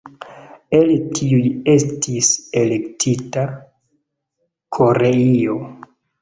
El 0.77 0.93
tiuj 1.17 1.41
estis 1.73 2.29
elektita 2.63 3.45
Koreio. 4.79 5.61